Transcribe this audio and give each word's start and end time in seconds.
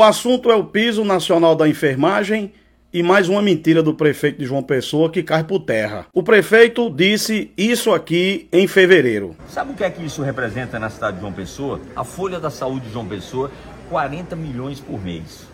O 0.00 0.02
assunto 0.02 0.50
é 0.50 0.54
o 0.54 0.64
piso 0.64 1.04
nacional 1.04 1.54
da 1.54 1.68
enfermagem 1.68 2.54
e 2.90 3.02
mais 3.02 3.28
uma 3.28 3.42
mentira 3.42 3.82
do 3.82 3.92
prefeito 3.92 4.38
de 4.38 4.46
João 4.46 4.62
Pessoa 4.62 5.10
que 5.10 5.22
cai 5.22 5.44
por 5.44 5.60
terra. 5.60 6.06
O 6.14 6.22
prefeito 6.22 6.88
disse 6.88 7.52
isso 7.54 7.92
aqui 7.92 8.48
em 8.50 8.66
fevereiro. 8.66 9.36
Sabe 9.46 9.72
o 9.72 9.74
que 9.74 9.84
é 9.84 9.90
que 9.90 10.02
isso 10.02 10.22
representa 10.22 10.78
na 10.78 10.88
cidade 10.88 11.16
de 11.16 11.20
João 11.20 11.34
Pessoa? 11.34 11.82
A 11.94 12.02
folha 12.02 12.40
da 12.40 12.48
saúde 12.48 12.86
de 12.86 12.92
João 12.94 13.06
Pessoa, 13.06 13.50
40 13.90 14.34
milhões 14.36 14.80
por 14.80 14.98
mês. 15.04 15.46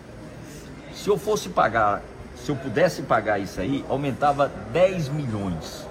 Se 0.93 1.09
eu 1.09 1.17
fosse 1.17 1.49
pagar, 1.49 2.01
se 2.37 2.49
eu 2.49 2.55
pudesse 2.55 3.01
pagar 3.01 3.39
isso 3.39 3.59
aí, 3.59 3.83
aumentava 3.89 4.49
10 4.71 5.09
milhões. 5.09 5.85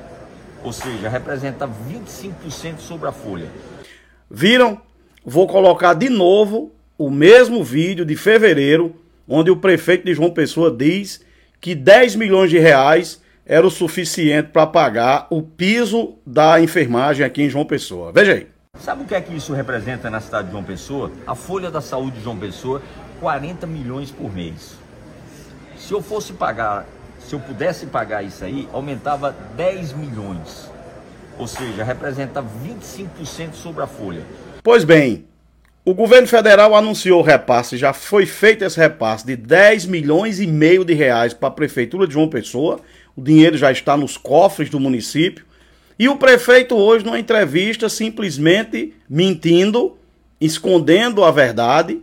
Ou 0.65 0.73
seja, 0.73 1.11
representa 1.11 1.69
25% 1.69 2.79
sobre 2.79 3.07
a 3.07 3.13
folha. 3.13 3.51
Viram? 4.31 4.81
Vou 5.23 5.47
colocar 5.47 5.93
de 5.93 6.09
novo 6.09 6.73
o 6.99 7.11
mesmo 7.11 7.63
vídeo 7.63 8.05
de 8.05 8.17
fevereiro, 8.17 8.95
onde 9.29 9.51
o 9.51 9.57
prefeito 9.57 10.05
de 10.05 10.15
João 10.15 10.31
Pessoa 10.31 10.71
diz 10.71 11.21
que 11.61 11.75
10 11.75 12.17
milhões 12.17 12.51
de 12.51 12.59
reais 12.59 13.21
era 13.45 13.67
o 13.67 13.71
suficiente 13.71 14.49
para 14.51 14.67
pagar 14.67 15.27
o 15.31 15.43
piso 15.43 16.17
da 16.27 16.61
enfermagem 16.61 17.25
aqui 17.25 17.43
em 17.43 17.51
João 17.51 17.65
Pessoa. 17.65 18.13
Veja 18.13 18.33
aí. 18.33 18.49
Sabe 18.79 19.03
o 19.03 19.07
que 19.07 19.15
é 19.15 19.21
que 19.21 19.35
isso 19.35 19.53
representa 19.53 20.11
na 20.11 20.21
cidade 20.21 20.49
de 20.49 20.53
João 20.53 20.65
Pessoa? 20.65 21.11
A 21.27 21.35
folha 21.35 21.71
da 21.71 21.81
saúde 21.81 22.19
de 22.19 22.25
João 22.25 22.37
Pessoa, 22.37 22.83
40 23.21 23.67
milhões 23.67 24.11
por 24.11 24.35
mês. 24.35 24.75
Se 25.79 25.93
eu 25.93 26.03
fosse 26.03 26.33
pagar, 26.33 26.87
se 27.19 27.35
eu 27.35 27.41
pudesse 27.41 27.87
pagar 27.87 28.23
isso 28.23 28.45
aí, 28.45 28.69
aumentava 28.73 29.35
10 29.57 29.93
milhões. 29.93 30.71
Ou 31.39 31.47
seja, 31.47 31.85
representa 31.85 32.43
25% 32.43 33.53
sobre 33.55 33.83
a 33.83 33.87
folha. 33.87 34.23
Pois 34.63 34.85
bem, 34.85 35.27
o 35.87 35.95
governo 35.95 36.27
federal 36.27 36.75
anunciou 36.75 37.21
o 37.21 37.23
repasse, 37.23 37.77
já 37.77 37.93
foi 37.93 38.27
feito 38.27 38.65
esse 38.65 38.77
repasse 38.77 39.25
de 39.25 39.37
10 39.37 39.87
milhões 39.87 40.41
e 40.41 40.47
meio 40.47 40.85
de 40.85 40.93
reais 40.93 41.33
para 41.33 41.47
a 41.47 41.53
prefeitura 41.53 42.09
de 42.09 42.15
João 42.15 42.29
Pessoa. 42.29 42.81
O 43.15 43.23
dinheiro 43.23 43.57
já 43.57 43.71
está 43.71 43.97
nos 43.97 44.17
cofres 44.17 44.69
do 44.69 44.81
município. 44.81 45.47
E 45.97 46.09
o 46.09 46.17
prefeito 46.17 46.75
hoje 46.75 47.05
numa 47.05 47.21
entrevista 47.21 47.89
simplesmente 47.89 48.95
mentindo, 49.09 49.97
escondendo 50.41 51.23
a 51.23 51.31
verdade, 51.31 52.03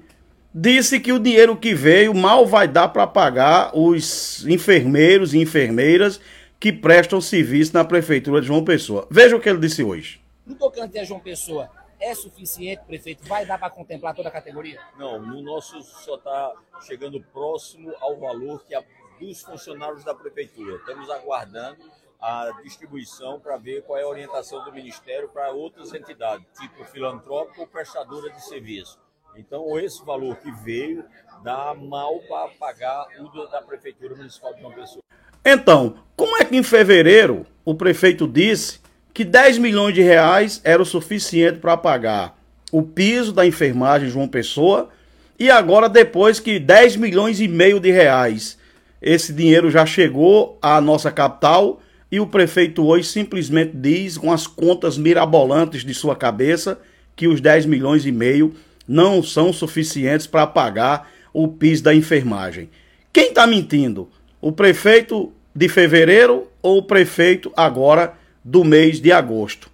disse 0.56 0.98
que 0.98 1.12
o 1.12 1.20
dinheiro 1.20 1.58
que 1.58 1.76
veio 1.76 2.14
mal 2.14 2.46
vai 2.46 2.70
dar 2.70 2.88
para 2.88 3.06
pagar 3.06 3.78
os 3.78 4.46
enfermeiros 4.48 5.34
e 5.34 5.40
enfermeiras 5.40 6.22
que 6.58 6.72
prestam 6.72 7.20
serviço 7.20 7.74
na 7.74 7.84
prefeitura 7.84 8.40
de 8.40 8.48
João 8.48 8.64
Pessoa. 8.64 9.06
Veja 9.12 9.36
o 9.36 9.42
que 9.42 9.50
ele 9.50 9.60
disse 9.60 9.84
hoje. 9.84 10.22
No 10.48 10.56
tocante 10.56 10.98
a 10.98 11.04
João 11.04 11.20
Pessoa, 11.20 11.70
é 12.04 12.14
suficiente, 12.14 12.84
prefeito? 12.86 13.26
Vai 13.28 13.46
dar 13.46 13.58
para 13.58 13.70
contemplar 13.70 14.14
toda 14.14 14.30
a 14.30 14.32
categoria? 14.32 14.80
Não, 14.98 15.22
no 15.22 15.42
nosso 15.42 15.82
só 15.82 16.16
está 16.16 16.54
chegando 16.82 17.22
próximo 17.32 17.94
ao 18.00 18.20
valor 18.20 18.64
que 18.66 18.76
a, 18.76 18.84
dos 19.20 19.42
funcionários 19.42 20.04
da 20.04 20.14
prefeitura. 20.14 20.76
Estamos 20.76 21.10
aguardando 21.10 21.82
a 22.20 22.62
distribuição 22.62 23.40
para 23.40 23.58
ver 23.58 23.84
qual 23.84 23.98
é 23.98 24.04
a 24.04 24.08
orientação 24.08 24.64
do 24.64 24.72
Ministério 24.72 25.30
para 25.30 25.52
outras 25.52 25.94
entidades, 25.94 26.46
tipo 26.60 26.84
filantrópico 26.86 27.62
ou 27.62 27.68
prestadora 27.68 28.30
de 28.30 28.44
serviço. 28.46 29.00
Então, 29.36 29.80
esse 29.80 30.04
valor 30.06 30.36
que 30.38 30.52
veio 30.52 31.04
dá 31.44 31.74
mal 31.74 32.20
para 32.28 32.50
pagar 32.50 33.08
o 33.20 33.48
da 33.48 33.62
Prefeitura 33.62 34.16
Municipal 34.16 34.54
de 34.54 34.62
João 34.62 34.74
Pessoa. 34.74 35.04
Então, 35.44 35.98
como 36.16 36.38
é 36.38 36.46
que 36.46 36.56
em 36.56 36.64
fevereiro 36.64 37.46
o 37.66 37.76
prefeito 37.76 38.28
disse 38.28 38.80
que 39.14 39.24
10 39.24 39.60
milhões 39.60 39.94
de 39.94 40.02
reais 40.02 40.60
era 40.64 40.82
o 40.82 40.86
suficiente 40.86 41.60
para 41.60 41.78
pagar 41.78 42.38
o 42.72 42.82
piso 42.82 43.32
da 43.32 43.46
enfermagem 43.46 44.10
João 44.10 44.28
Pessoa 44.28 44.90
e 45.38 45.52
agora 45.52 45.88
depois 45.88 46.40
que 46.40 46.60
10 46.60 46.96
milhões 46.96 47.40
e 47.40 47.48
meio 47.48 47.80
de 47.80 47.92
reais 47.92 48.58
esse 49.00 49.34
dinheiro 49.34 49.70
já 49.70 49.86
chegou 49.86 50.58
à 50.62 50.80
nossa 50.80 51.12
capital 51.12 51.82
e 52.12 52.20
o 52.20 52.28
prefeito 52.28 52.86
hoje 52.86 53.08
simplesmente 53.08 53.74
diz 53.76 54.18
com 54.18 54.32
as 54.32 54.48
contas 54.48 54.98
mirabolantes 54.98 55.84
de 55.84 55.94
sua 55.94 56.16
cabeça 56.16 56.80
que 57.16 57.28
os 57.28 57.42
10 57.42 57.66
milhões 57.66 58.06
e 58.06 58.12
meio 58.12 58.54
não 58.88 59.22
são 59.22 59.52
suficientes 59.52 60.26
para 60.26 60.48
pagar 60.48 61.12
o 61.34 61.48
piso 61.48 61.84
da 61.84 61.94
enfermagem. 61.94 62.70
Quem 63.12 63.30
está 63.30 63.46
mentindo? 63.46 64.10
O 64.40 64.52
prefeito 64.52 65.34
de 65.56 65.68
fevereiro 65.68 66.48
ou 66.62 66.80
o 66.80 66.84
prefeito 66.84 67.52
agora 67.56 68.14
do 68.44 68.64
mês 68.64 69.00
de 69.00 69.12
agosto. 69.12 69.70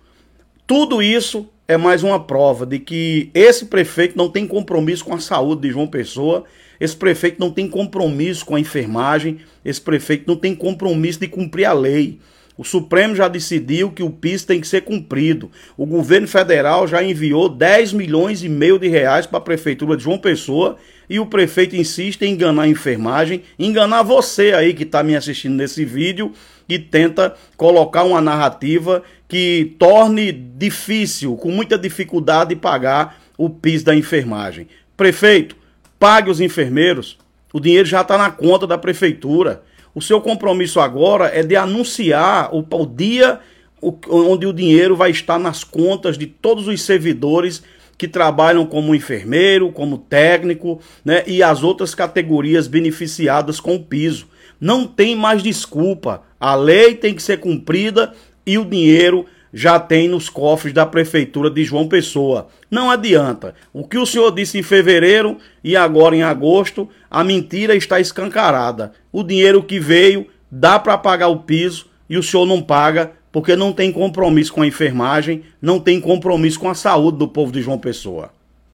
Tudo 0.68 1.02
isso 1.02 1.50
é 1.68 1.78
mais 1.78 2.03
uma 2.03 2.19
prova 2.19 2.66
de 2.66 2.80
que 2.80 3.30
esse 3.34 3.66
prefeito 3.66 4.18
não 4.18 4.30
tem 4.30 4.47
compromisso 4.47 5.06
com 5.06 5.13
a 5.13 5.19
saúde 5.19 5.63
de 5.63 5.72
João 5.72 5.88
Pessoa, 5.88 6.44
esse 6.80 6.96
prefeito 6.96 7.40
não 7.40 7.52
tem 7.52 7.68
compromisso 7.68 8.46
com 8.46 8.56
a 8.56 8.59
enfermagem, 8.59 9.40
esse 9.63 9.81
prefeito 9.81 10.25
não 10.28 10.35
tem 10.35 10.56
compromisso 10.56 11.19
de 11.19 11.28
cumprir 11.28 11.66
a 11.66 11.74
lei. 11.74 12.19
O 12.57 12.63
Supremo 12.63 13.16
já 13.16 13.28
decidiu 13.28 13.91
que 13.91 14.03
o 14.03 14.09
PIS 14.09 14.44
tem 14.44 14.59
que 14.59 14.68
ser 14.68 14.81
cumprido. 14.81 15.50
O 15.78 15.86
governo 15.86 16.28
federal 16.28 16.88
já 16.88 17.01
enviou 17.01 17.47
10 17.47 17.94
milhões 17.94 18.44
e 18.44 18.50
meio 18.50 18.78
de 18.78 18.88
reais 18.88 19.25
para 19.25 19.38
a 19.38 19.41
prefeitura 19.41 19.96
de 19.96 20.03
João 20.03 20.18
Pessoa 20.18 20.78
e 21.09 21.20
o 21.20 21.25
prefeito 21.25 21.75
insiste 21.75 22.22
em 22.22 22.34
enganar 22.34 22.64
a 22.64 22.68
enfermagem, 22.68 23.42
enganar 23.58 24.03
você 24.03 24.53
aí 24.53 24.74
que 24.74 24.84
está 24.84 25.02
me 25.02 25.16
assistindo 25.16 25.56
nesse 25.56 25.84
vídeo 25.84 26.31
e 26.68 26.78
tenta 26.78 27.36
colocar 27.58 28.03
uma 28.03 28.22
narrativa 28.22 29.02
que 29.28 29.75
torne 29.80 30.31
difícil, 30.31 31.36
com 31.36 31.52
muita 31.52 31.78
dificuldade, 31.78 32.56
pagar 32.56 33.19
o 33.38 33.50
PIS 33.50 33.84
da 33.84 33.96
enfermagem. 33.96 34.68
Prefeito, 34.96 35.56
pague 35.98 36.30
os 36.30 36.40
enfermeiros. 36.40 37.18
O 37.52 37.59
dinheiro 37.59 37.88
já 37.88 38.02
está 38.02 38.18
na 38.18 38.30
conta 38.30 38.68
da 38.68 38.78
prefeitura. 38.78 39.64
O 39.96 40.02
seu 40.02 40.22
compromisso 40.22 40.80
agora 40.80 41.28
é 41.28 41.42
de 41.42 41.56
anunciar 41.56 42.53
o, 42.53 42.64
o 42.69 42.86
dia 42.86 43.40
onde 43.81 44.46
o 44.46 44.53
dinheiro 44.53 44.96
vai 44.96 45.09
estar 45.09 45.40
nas 45.40 45.64
contas 45.64 46.18
de 46.18 46.28
todos 46.28 46.68
os 46.68 46.81
servidores 46.81 47.64
que 48.00 48.08
trabalham 48.08 48.66
como 48.66 48.96
enfermeiro, 48.96 49.74
como 49.74 49.98
técnico, 49.98 50.80
né, 51.04 51.22
e 51.28 51.44
as 51.44 51.64
outras 51.64 51.94
categorias 51.94 52.66
beneficiadas 52.66 53.60
com 53.60 53.76
o 53.76 53.84
piso. 53.84 54.30
Não 54.60 54.88
tem 54.88 55.18
mais 55.18 55.44
desculpa. 55.44 56.24
A 56.40 56.56
lei 56.56 56.96
tem 56.96 57.14
que 57.14 57.22
ser 57.22 57.42
cumprida 57.42 58.14
e 58.46 58.58
o 58.58 58.64
dinheiro 58.64 59.26
já 59.54 59.78
tem 59.78 60.08
nos 60.08 60.30
cofres 60.30 60.74
da 60.74 60.86
prefeitura 60.86 61.50
de 61.50 61.62
João 61.66 61.90
Pessoa. 61.90 62.48
Não 62.72 62.90
adianta. 62.90 63.54
O 63.74 63.86
que 63.86 63.98
o 63.98 64.06
senhor 64.06 64.31
disse 64.31 64.58
em 64.58 64.64
fevereiro 64.64 65.38
e 65.62 65.76
agora 65.76 66.16
em 66.16 66.24
agosto, 66.24 66.88
a 67.12 67.22
mentira 67.22 67.76
está 67.76 68.00
escancarada. 68.00 68.94
O 69.12 69.24
dinheiro 69.24 69.62
que 69.62 69.78
veio 69.78 70.26
dá 70.50 70.80
para 70.80 70.98
pagar 70.98 71.28
o 71.28 71.40
piso 71.40 71.88
e 72.10 72.18
o 72.18 72.24
senhor 72.24 72.46
não 72.46 72.62
paga 72.62 73.12
porque 73.31 73.56
não 73.56 73.73
tem 73.73 73.91
compromisso 73.91 74.53
com 74.53 74.62
a 74.62 74.67
enfermagem, 74.67 75.44
não 75.62 75.79
tem 75.79 76.00
compromisso 76.00 76.59
com 76.59 76.69
a 76.69 76.75
saúde 76.75 77.17
do 77.17 77.28
povo 77.28 77.51
de 77.51 77.62
João 77.62 77.78
Pessoa. 77.78 78.31